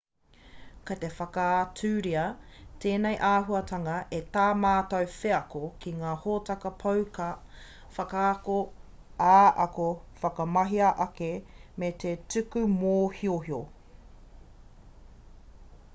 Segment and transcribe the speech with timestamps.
[0.89, 2.21] kei te whakaaturia
[2.85, 7.27] tēnei āhuatanga e tā mātou wheako ki ngā hōtaka pouaka
[7.99, 8.57] whakaata
[9.27, 9.87] ā-ako
[10.23, 11.31] whakamahi-ake
[11.85, 13.61] me te tuku mōhiohio